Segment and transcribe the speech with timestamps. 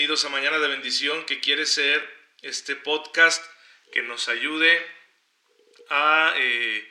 [0.00, 2.02] Bienvenidos a Mañana de Bendición, que quiere ser
[2.40, 3.44] este podcast
[3.92, 4.82] que nos ayude
[5.90, 6.90] a eh,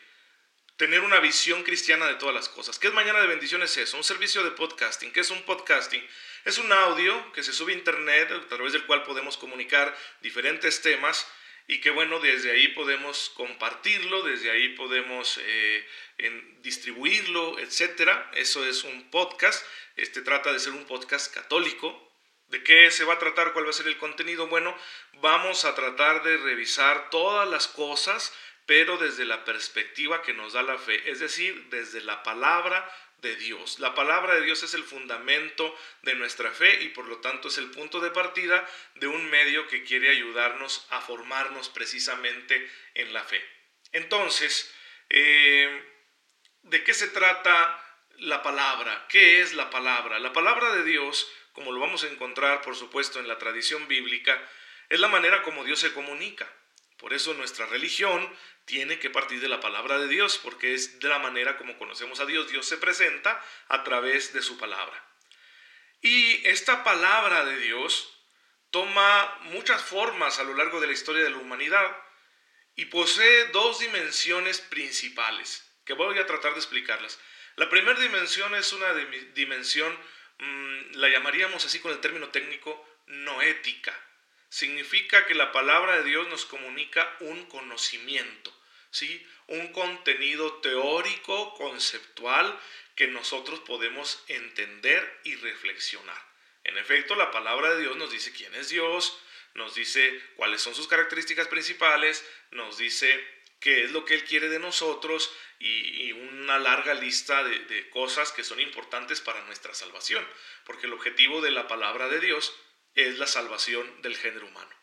[0.77, 2.77] tener una visión cristiana de todas las cosas.
[2.77, 3.63] ¿Qué es Mañana de Bendición?
[3.63, 5.11] Es eso, un servicio de podcasting.
[5.11, 6.07] ¿Qué es un podcasting?
[6.45, 10.83] Es un audio que se sube a internet a través del cual podemos comunicar diferentes
[10.83, 11.25] temas
[11.67, 15.87] y que bueno, desde ahí podemos compartirlo, desde ahí podemos eh,
[16.61, 18.29] distribuirlo, etcétera.
[18.35, 19.65] Eso es un podcast.
[19.95, 22.08] Este trata de ser un podcast católico,
[22.49, 23.53] ¿De qué se va a tratar?
[23.53, 24.47] ¿Cuál va a ser el contenido?
[24.47, 24.75] Bueno,
[25.21, 28.33] vamos a tratar de revisar todas las cosas,
[28.65, 32.89] pero desde la perspectiva que nos da la fe, es decir, desde la palabra
[33.21, 33.79] de Dios.
[33.79, 37.57] La palabra de Dios es el fundamento de nuestra fe y por lo tanto es
[37.59, 43.23] el punto de partida de un medio que quiere ayudarnos a formarnos precisamente en la
[43.23, 43.43] fe.
[43.91, 44.73] Entonces,
[45.09, 45.83] eh,
[46.63, 47.85] ¿de qué se trata
[48.17, 49.05] la palabra?
[49.07, 50.19] ¿Qué es la palabra?
[50.19, 54.41] La palabra de Dios como lo vamos a encontrar, por supuesto, en la tradición bíblica,
[54.87, 56.49] es la manera como Dios se comunica.
[56.95, 61.09] Por eso nuestra religión tiene que partir de la palabra de Dios, porque es de
[61.09, 62.49] la manera como conocemos a Dios.
[62.49, 65.05] Dios se presenta a través de su palabra.
[65.99, 68.09] Y esta palabra de Dios
[68.71, 71.93] toma muchas formas a lo largo de la historia de la humanidad
[72.75, 77.19] y posee dos dimensiones principales, que voy a tratar de explicarlas.
[77.57, 78.93] La primera dimensión es una
[79.33, 79.93] dimensión
[80.39, 83.97] Mm, la llamaríamos así con el término técnico, noética.
[84.49, 88.51] Significa que la palabra de Dios nos comunica un conocimiento,
[88.89, 89.25] ¿sí?
[89.47, 92.59] un contenido teórico, conceptual,
[92.95, 96.21] que nosotros podemos entender y reflexionar.
[96.63, 99.19] En efecto, la palabra de Dios nos dice quién es Dios,
[99.53, 103.25] nos dice cuáles son sus características principales, nos dice
[103.59, 108.43] qué es lo que Él quiere de nosotros y, una larga lista de, cosas que
[108.43, 110.25] son importantes para nuestra salvación,
[110.65, 112.55] porque el objetivo de la palabra de Dios
[112.95, 114.75] es la salvación del género humano.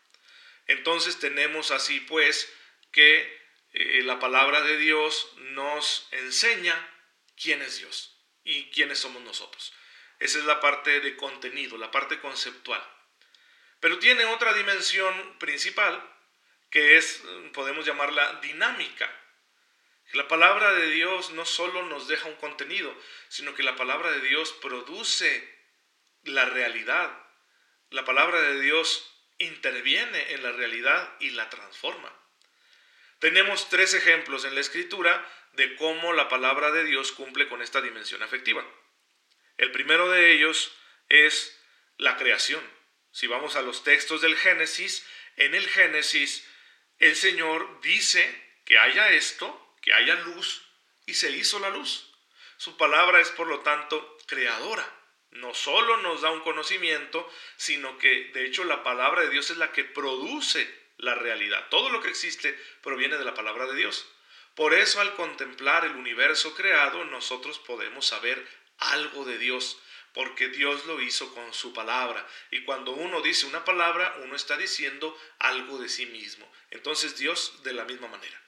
[0.66, 2.52] Entonces tenemos así pues
[2.92, 6.74] que eh, la palabra de Dios nos enseña
[7.40, 9.72] quién es Dios y quiénes somos nosotros.
[10.18, 12.82] Esa es la parte de contenido, la parte conceptual.
[13.80, 16.15] Pero tiene otra dimensión principal
[16.70, 17.22] que es,
[17.52, 19.10] podemos llamarla dinámica.
[20.12, 22.94] La palabra de Dios no solo nos deja un contenido,
[23.28, 25.56] sino que la palabra de Dios produce
[26.22, 27.10] la realidad.
[27.90, 32.12] La palabra de Dios interviene en la realidad y la transforma.
[33.18, 37.80] Tenemos tres ejemplos en la escritura de cómo la palabra de Dios cumple con esta
[37.80, 38.64] dimensión afectiva.
[39.56, 40.72] El primero de ellos
[41.08, 41.58] es
[41.96, 42.62] la creación.
[43.10, 45.06] Si vamos a los textos del Génesis,
[45.36, 46.46] en el Génesis
[46.98, 48.24] el Señor dice
[48.64, 50.62] que haya esto, que haya luz,
[51.06, 52.12] y se hizo la luz.
[52.56, 54.92] Su palabra es, por lo tanto, creadora.
[55.30, 59.58] No solo nos da un conocimiento, sino que, de hecho, la palabra de Dios es
[59.58, 61.68] la que produce la realidad.
[61.68, 64.06] Todo lo que existe proviene de la palabra de Dios.
[64.54, 69.78] Por eso, al contemplar el universo creado, nosotros podemos saber algo de Dios,
[70.16, 72.26] porque Dios lo hizo con su palabra.
[72.50, 76.50] Y cuando uno dice una palabra, uno está diciendo algo de sí mismo.
[76.70, 78.42] Entonces Dios de la misma manera.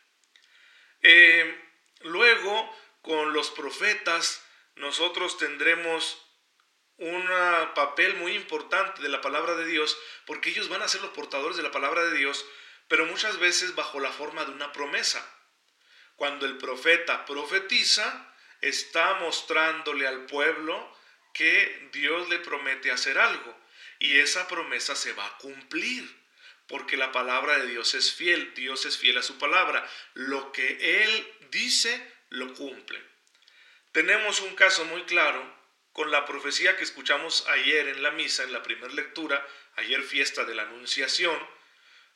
[1.02, 1.62] Eh,
[2.00, 4.42] luego, con los profetas,
[4.76, 6.16] nosotros tendremos
[6.96, 7.28] un
[7.74, 11.58] papel muy importante de la palabra de Dios, porque ellos van a ser los portadores
[11.58, 12.46] de la palabra de Dios,
[12.88, 15.22] pero muchas veces bajo la forma de una promesa.
[16.16, 20.96] Cuando el profeta profetiza, está mostrándole al pueblo
[21.38, 23.56] que Dios le promete hacer algo
[24.00, 26.04] y esa promesa se va a cumplir
[26.66, 31.04] porque la palabra de Dios es fiel, Dios es fiel a su palabra, lo que
[31.04, 33.00] Él dice lo cumple.
[33.92, 35.56] Tenemos un caso muy claro
[35.92, 40.44] con la profecía que escuchamos ayer en la misa, en la primera lectura, ayer fiesta
[40.44, 41.38] de la Anunciación,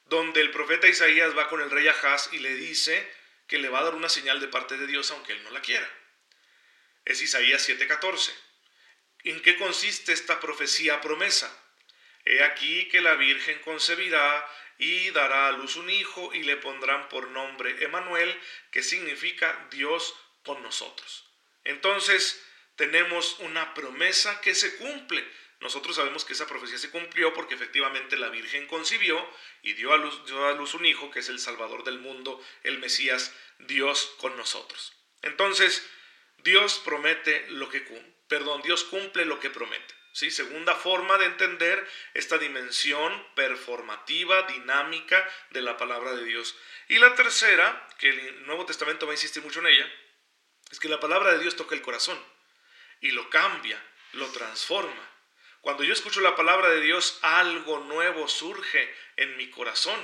[0.06, 3.08] donde el profeta Isaías va con el rey Ahaz y le dice
[3.46, 5.62] que le va a dar una señal de parte de Dios aunque él no la
[5.62, 5.88] quiera.
[7.04, 8.51] Es Isaías 7:14.
[9.24, 11.48] ¿En qué consiste esta profecía promesa?
[12.24, 14.48] He aquí que la Virgen concebirá
[14.78, 18.36] y dará a luz un hijo y le pondrán por nombre Emanuel,
[18.72, 21.24] que significa Dios con nosotros.
[21.62, 22.42] Entonces
[22.74, 25.24] tenemos una promesa que se cumple.
[25.60, 29.24] Nosotros sabemos que esa profecía se cumplió porque efectivamente la Virgen concibió
[29.62, 32.44] y dio a luz, dio a luz un hijo que es el Salvador del mundo,
[32.64, 34.92] el Mesías, Dios con nosotros.
[35.22, 35.88] Entonces,
[36.38, 39.94] Dios promete lo que cumple perdón, Dios cumple lo que promete.
[40.12, 40.30] ¿sí?
[40.30, 46.56] Segunda forma de entender esta dimensión performativa, dinámica de la palabra de Dios.
[46.88, 49.92] Y la tercera, que el Nuevo Testamento va a insistir mucho en ella,
[50.70, 52.18] es que la palabra de Dios toca el corazón
[53.02, 53.78] y lo cambia,
[54.12, 55.10] lo transforma.
[55.60, 60.00] Cuando yo escucho la palabra de Dios, algo nuevo surge en mi corazón.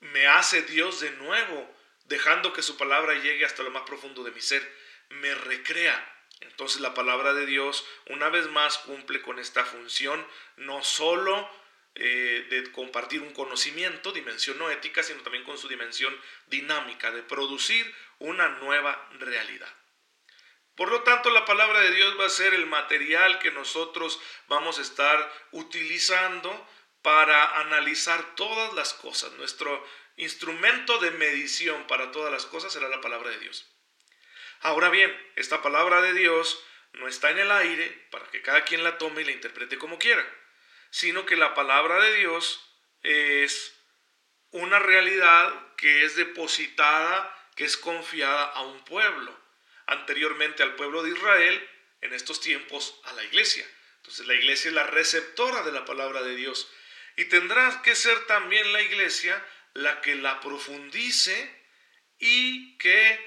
[0.00, 1.74] Me hace Dios de nuevo,
[2.04, 4.62] dejando que su palabra llegue hasta lo más profundo de mi ser.
[5.08, 6.10] Me recrea.
[6.44, 10.26] Entonces la palabra de Dios una vez más cumple con esta función,
[10.56, 11.50] no solo
[11.96, 16.16] eh, de compartir un conocimiento, dimensión no ética, sino también con su dimensión
[16.48, 19.72] dinámica, de producir una nueva realidad.
[20.74, 24.78] Por lo tanto, la palabra de Dios va a ser el material que nosotros vamos
[24.78, 26.68] a estar utilizando
[27.00, 29.30] para analizar todas las cosas.
[29.34, 29.86] Nuestro
[30.16, 33.73] instrumento de medición para todas las cosas será la palabra de Dios.
[34.64, 36.64] Ahora bien, esta palabra de Dios
[36.94, 39.98] no está en el aire para que cada quien la tome y la interprete como
[39.98, 40.26] quiera,
[40.88, 42.64] sino que la palabra de Dios
[43.02, 43.78] es
[44.52, 49.38] una realidad que es depositada, que es confiada a un pueblo
[49.84, 51.70] anteriormente al pueblo de Israel,
[52.00, 53.66] en estos tiempos a la iglesia.
[53.98, 56.72] Entonces la iglesia es la receptora de la palabra de Dios
[57.16, 61.64] y tendrá que ser también la iglesia la que la profundice
[62.18, 63.23] y que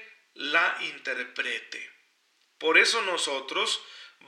[0.88, 1.90] interprete.
[2.58, 3.82] Por eso nosotros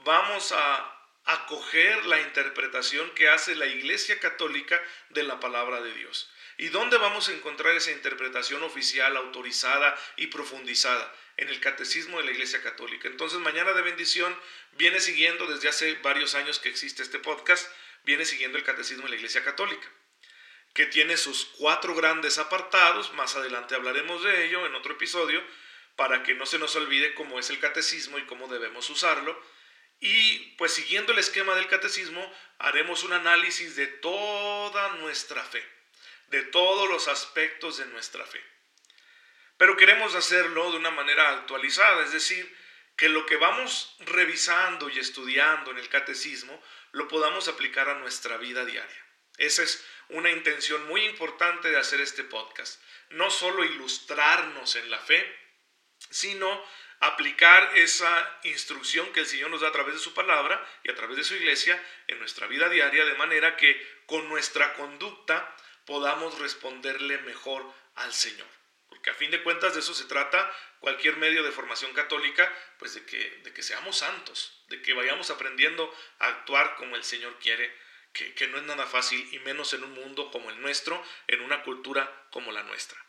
[0.05, 6.29] vamos a acoger la interpretación que hace la Iglesia Católica de la palabra de Dios.
[6.57, 11.13] ¿Y dónde vamos a encontrar esa interpretación oficial, autorizada y profundizada?
[11.37, 13.07] En el Catecismo de la Iglesia Católica.
[13.07, 14.37] Entonces, Mañana de Bendición
[14.73, 17.67] viene siguiendo, desde hace varios años que existe este podcast,
[18.03, 19.87] viene siguiendo el Catecismo de la Iglesia Católica,
[20.73, 25.43] que tiene sus cuatro grandes apartados, más adelante hablaremos de ello en otro episodio,
[25.95, 29.39] para que no se nos olvide cómo es el catecismo y cómo debemos usarlo.
[29.99, 35.63] Y pues siguiendo el esquema del catecismo, haremos un análisis de toda nuestra fe
[36.31, 38.41] de todos los aspectos de nuestra fe.
[39.57, 42.57] Pero queremos hacerlo de una manera actualizada, es decir,
[42.95, 46.61] que lo que vamos revisando y estudiando en el catecismo
[46.93, 49.05] lo podamos aplicar a nuestra vida diaria.
[49.37, 52.81] Esa es una intención muy importante de hacer este podcast.
[53.09, 55.25] No solo ilustrarnos en la fe,
[56.11, 56.63] sino
[57.01, 60.95] aplicar esa instrucción que el Señor nos da a través de su palabra y a
[60.95, 65.55] través de su iglesia en nuestra vida diaria, de manera que con nuestra conducta
[65.85, 67.65] podamos responderle mejor
[67.95, 68.47] al Señor.
[68.87, 72.93] Porque a fin de cuentas de eso se trata cualquier medio de formación católica, pues
[72.93, 77.39] de que, de que seamos santos, de que vayamos aprendiendo a actuar como el Señor
[77.39, 77.75] quiere,
[78.13, 81.41] que, que no es nada fácil y menos en un mundo como el nuestro, en
[81.41, 83.03] una cultura como la nuestra.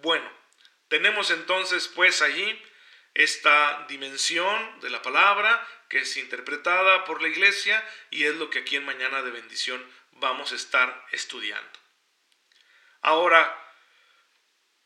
[0.00, 0.39] Bueno,
[0.90, 2.62] tenemos entonces pues allí
[3.14, 8.58] esta dimensión de la palabra que es interpretada por la iglesia y es lo que
[8.58, 11.78] aquí en Mañana de Bendición vamos a estar estudiando.
[13.02, 13.56] Ahora,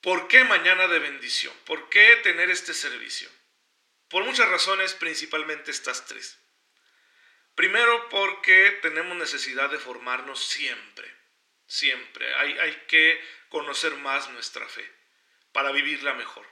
[0.03, 1.55] ¿por qué mañana de bendición?
[1.65, 3.29] ¿Por qué tener este servicio?
[4.09, 6.39] Por muchas razones, principalmente estas tres.
[7.55, 11.12] Primero, porque tenemos necesidad de formarnos siempre,
[11.67, 12.33] siempre.
[12.35, 15.04] Hay, hay que conocer más nuestra fe
[15.55, 16.47] para vivirla mejor.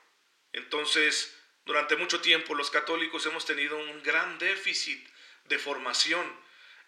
[0.54, 5.06] Entonces, durante mucho tiempo los católicos hemos tenido un gran déficit
[5.44, 6.42] de formación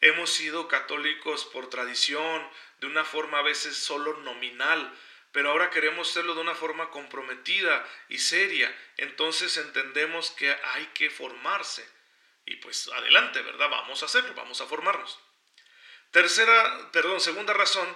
[0.04, 2.46] Hemos sido católicos por tradición,
[2.80, 4.92] de una forma a veces solo nominal,
[5.32, 8.70] pero ahora queremos serlo de una forma comprometida y seria.
[8.98, 11.88] Entonces entendemos que hay que formarse.
[12.44, 13.70] Y pues adelante, ¿verdad?
[13.70, 15.18] Vamos a hacerlo, vamos a formarnos.
[16.10, 17.88] Tercera, perdón, segunda razón,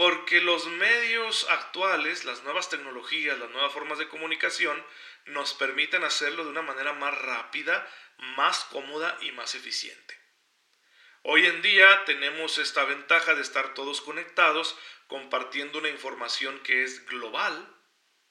[0.00, 4.82] porque los medios actuales, las nuevas tecnologías, las nuevas formas de comunicación,
[5.26, 10.18] nos permiten hacerlo de una manera más rápida, más cómoda y más eficiente.
[11.20, 14.74] Hoy en día tenemos esta ventaja de estar todos conectados,
[15.06, 17.68] compartiendo una información que es global.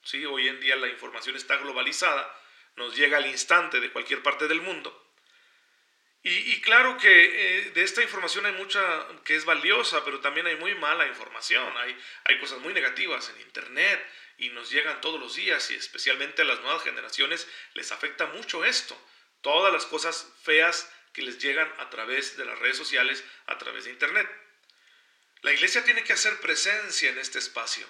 [0.02, 0.26] ¿sí?
[0.26, 2.36] Hoy en día la información está globalizada,
[2.78, 5.09] nos llega al instante de cualquier parte del mundo.
[6.22, 10.58] Y, claro que eh, de esta información hay mucha que es valiosa, pero también hay
[10.58, 14.06] muy mala información, hay, hay cosas muy negativas en Internet
[14.38, 18.66] y nos llegan todos los días y especialmente a las nuevas generaciones les afecta mucho
[18.66, 19.02] esto.
[19.42, 23.86] Todas las cosas feas que les llegan a través de las redes sociales, a través
[23.86, 24.30] de Internet.
[25.42, 27.88] La iglesia tiene que hacer presencia en este espacio,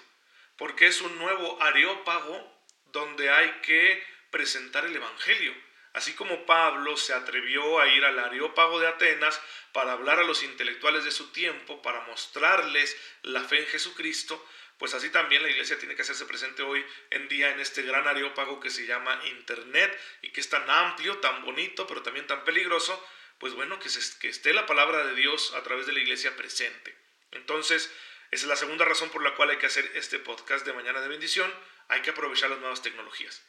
[0.56, 5.52] porque es un nuevo areópago donde hay que presentar el Evangelio.
[6.00, 9.38] Así como Pablo se atrevió a ir al areópago de Atenas
[9.72, 14.42] para hablar a los intelectuales de su tiempo, para mostrarles la fe en Jesucristo,
[14.78, 18.08] pues así también la iglesia tiene que hacerse presente hoy en día en este gran
[18.08, 22.44] areópago que se llama Internet y que es tan amplio, tan bonito, pero también tan
[22.44, 23.06] peligroso,
[23.38, 23.90] pues bueno, que,
[24.20, 26.96] que esté la palabra de Dios a través de la iglesia presente.
[27.32, 27.92] Entonces,
[28.30, 31.02] esa es la segunda razón por la cual hay que hacer este podcast de Mañana
[31.02, 31.52] de Bendición,
[31.88, 33.42] hay que aprovechar las nuevas tecnologías.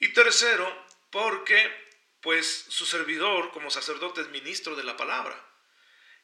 [0.00, 0.66] Y tercero,
[1.12, 1.70] porque
[2.20, 5.38] pues su servidor como sacerdote es ministro de la palabra.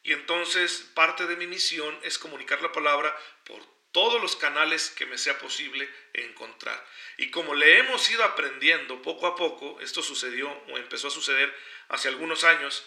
[0.03, 3.15] Y entonces parte de mi misión es comunicar la palabra
[3.45, 6.85] por todos los canales que me sea posible encontrar.
[7.17, 11.53] Y como le hemos ido aprendiendo poco a poco, esto sucedió o empezó a suceder
[11.87, 12.85] hace algunos años,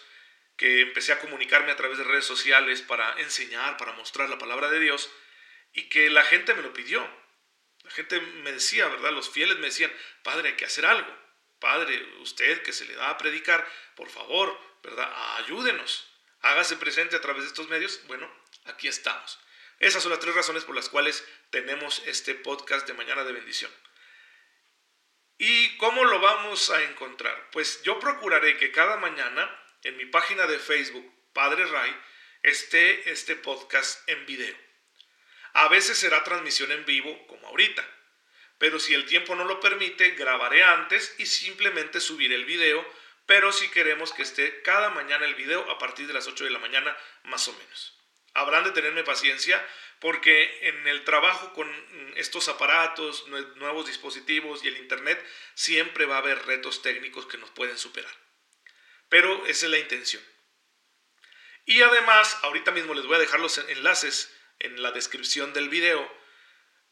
[0.55, 4.69] que empecé a comunicarme a través de redes sociales para enseñar, para mostrar la palabra
[4.69, 5.09] de Dios,
[5.73, 7.07] y que la gente me lo pidió.
[7.83, 9.11] La gente me decía, ¿verdad?
[9.11, 9.91] Los fieles me decían,
[10.21, 11.22] Padre, hay que hacer algo.
[11.63, 13.65] Padre, usted que se le da a predicar,
[13.95, 15.09] por favor, ¿verdad?
[15.37, 16.05] Ayúdenos.
[16.41, 18.01] Hágase presente a través de estos medios.
[18.07, 18.29] Bueno,
[18.65, 19.39] aquí estamos.
[19.79, 23.71] Esas son las tres razones por las cuales tenemos este podcast de Mañana de Bendición.
[25.37, 27.49] ¿Y cómo lo vamos a encontrar?
[27.51, 29.49] Pues yo procuraré que cada mañana
[29.83, 31.97] en mi página de Facebook, Padre Ray,
[32.41, 34.57] esté este podcast en video.
[35.53, 37.87] A veces será transmisión en vivo, como ahorita,
[38.63, 42.81] pero si el tiempo no lo permite, grabaré antes y simplemente subiré el video,
[43.25, 46.49] pero si queremos que esté cada mañana el video a partir de las 8 de
[46.49, 47.99] la mañana, más o menos.
[48.33, 49.61] Habrán de tenerme paciencia
[49.99, 51.69] porque en el trabajo con
[52.15, 53.27] estos aparatos,
[53.57, 55.21] nuevos dispositivos y el Internet
[55.55, 58.15] siempre va a haber retos técnicos que nos pueden superar.
[59.09, 60.23] Pero esa es la intención.
[61.65, 66.22] Y además, ahorita mismo les voy a dejar los enlaces en la descripción del video.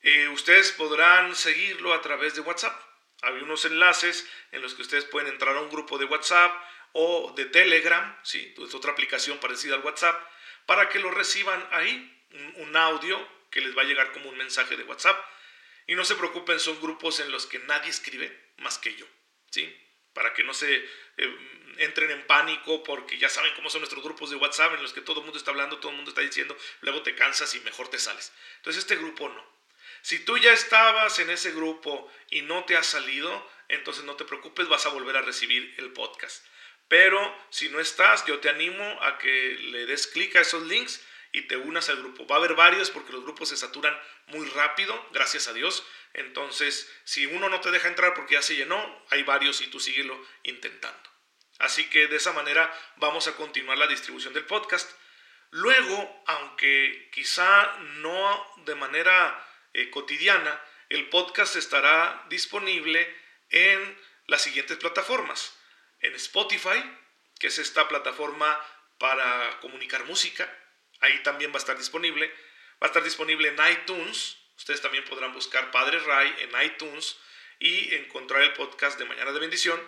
[0.01, 2.79] Eh, ustedes podrán seguirlo a través de WhatsApp.
[3.22, 6.51] Hay unos enlaces en los que ustedes pueden entrar a un grupo de WhatsApp
[6.93, 8.53] o de Telegram, ¿sí?
[8.58, 10.20] es otra aplicación parecida al WhatsApp
[10.65, 12.24] para que lo reciban ahí,
[12.55, 15.20] un, audio que les va a llegar como un mensaje de WhatsApp.
[15.88, 19.05] Y no se preocupen, son grupos en los que nadie escribe más que yo,
[19.50, 19.75] ¿sí?
[20.13, 21.38] Para que no se eh,
[21.77, 25.01] entren en pánico porque ya saben cómo son nuestros grupos de WhatsApp en los que
[25.01, 27.89] todo el mundo está hablando, todo el mundo está diciendo, luego te cansas y mejor
[27.89, 28.31] te sales.
[28.58, 29.61] Entonces este grupo no.
[30.01, 34.25] Si tú ya estabas en ese grupo y no te has salido, entonces no te
[34.25, 36.46] preocupes, vas a volver a recibir el podcast.
[36.88, 41.01] Pero si no estás, yo te animo a que le des clic a esos links
[41.31, 42.27] y te unas al grupo.
[42.27, 45.86] Va a haber varios porque los grupos se saturan muy rápido, gracias a Dios.
[46.13, 49.79] Entonces, si uno no te deja entrar porque ya se llenó, hay varios y tú
[49.79, 51.10] síguelo intentando.
[51.60, 54.91] Así que de esa manera vamos a continuar la distribución del podcast.
[55.51, 63.16] Luego, aunque quizá no de manera eh, cotidiana, el podcast estará disponible
[63.50, 63.98] en
[64.28, 65.58] las siguientes plataformas
[66.01, 66.84] en Spotify,
[67.40, 68.60] que es esta plataforma
[68.98, 70.50] para comunicar música.
[71.00, 72.28] Ahí también va a estar disponible.
[72.82, 74.38] Va a estar disponible en iTunes.
[74.58, 77.18] Ustedes también podrán buscar Padre Ray en iTunes
[77.60, 79.82] y encontrar el podcast de Mañana de Bendición.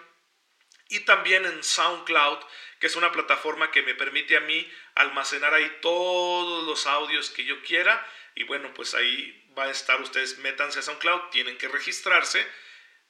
[0.89, 2.39] Y también en SoundCloud,
[2.79, 7.45] que es una plataforma que me permite a mí almacenar ahí todos los audios que
[7.45, 8.05] yo quiera.
[8.35, 12.45] Y bueno, pues ahí va a estar, ustedes métanse a SoundCloud, tienen que registrarse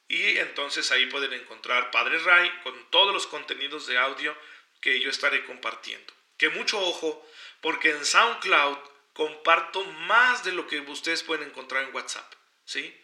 [0.07, 4.35] y entonces ahí pueden encontrar Padre Ray con todos los contenidos de audio
[4.81, 6.13] que yo estaré compartiendo.
[6.37, 7.25] Que mucho ojo,
[7.61, 8.77] porque en SoundCloud
[9.13, 12.33] comparto más de lo que ustedes pueden encontrar en WhatsApp,
[12.65, 12.95] ¿sí?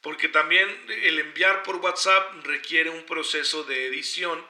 [0.00, 4.44] Porque también el enviar por WhatsApp requiere un proceso de edición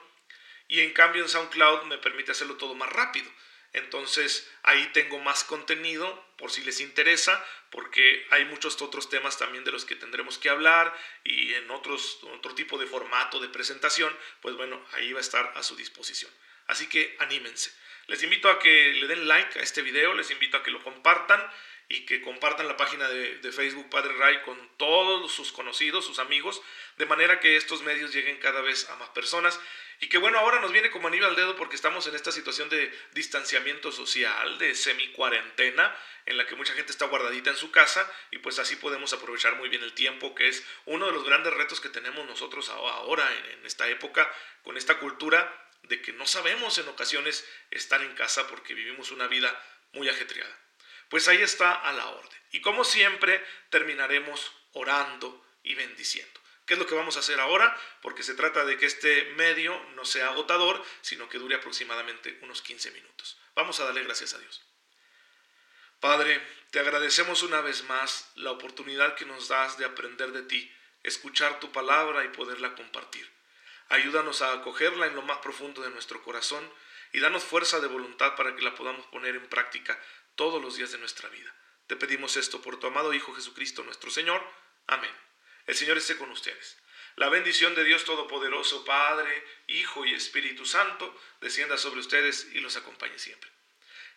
[0.67, 3.29] y en cambio en SoundCloud me permite hacerlo todo más rápido.
[3.73, 9.63] Entonces ahí tengo más contenido por si les interesa, porque hay muchos otros temas también
[9.63, 14.15] de los que tendremos que hablar y en otros, otro tipo de formato de presentación,
[14.41, 16.31] pues bueno, ahí va a estar a su disposición.
[16.67, 17.71] Así que anímense.
[18.07, 20.83] Les invito a que le den like a este video, les invito a que lo
[20.83, 21.41] compartan
[21.87, 26.19] y que compartan la página de, de, Facebook Padre Ray con todos sus conocidos, sus
[26.19, 26.61] amigos,
[26.97, 29.59] de manera que estos medios lleguen cada vez a más personas
[30.01, 32.69] y que bueno, ahora nos viene como anillo al dedo porque estamos en esta situación
[32.69, 38.11] de distanciamiento social, de semi-cuarentena, en la que mucha gente está guardadita en su casa
[38.31, 41.53] y pues así podemos aprovechar muy bien el tiempo, que es uno de los grandes
[41.53, 44.27] retos que tenemos nosotros ahora en, esta época,
[44.63, 49.27] con esta cultura de que no sabemos en ocasiones estar en casa porque vivimos una
[49.27, 49.55] vida
[49.93, 50.57] muy ajetreada.
[51.09, 52.39] Pues ahí está a la orden.
[52.51, 56.40] Y como siempre, terminaremos orando y bendiciendo.
[56.71, 57.77] ¿Qué es lo que vamos a hacer ahora?
[58.01, 62.61] Porque se trata de que este medio no sea agotador, sino que dure aproximadamente unos
[62.61, 63.37] 15 minutos.
[63.55, 64.61] Vamos a darle gracias a Dios.
[65.99, 70.73] Padre, te agradecemos una vez más la oportunidad que nos das de aprender de ti,
[71.03, 73.29] escuchar tu palabra y poderla compartir.
[73.89, 76.71] Ayúdanos a acogerla en lo más profundo de nuestro corazón
[77.11, 80.01] y danos fuerza de voluntad para que la podamos poner en práctica
[80.35, 81.53] todos los días de nuestra vida.
[81.87, 84.41] Te pedimos esto por tu amado Hijo Jesucristo nuestro Señor.
[84.87, 85.11] Amén.
[85.71, 86.77] El Señor esté con ustedes.
[87.15, 92.75] La bendición de Dios Todopoderoso, Padre, Hijo y Espíritu Santo, descienda sobre ustedes y los
[92.75, 93.49] acompañe siempre.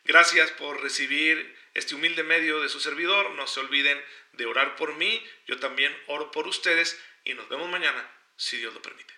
[0.03, 3.31] Gracias por recibir este humilde medio de su servidor.
[3.37, 5.25] No se olviden de orar por mí.
[5.47, 9.15] Yo también oro por ustedes y nos vemos mañana, si Dios lo permite.